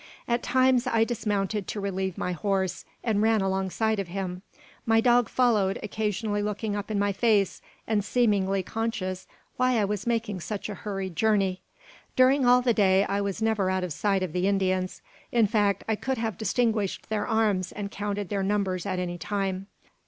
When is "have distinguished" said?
16.17-17.09